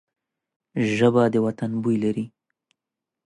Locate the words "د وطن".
1.33-1.71